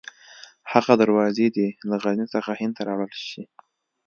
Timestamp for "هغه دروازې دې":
0.71-1.67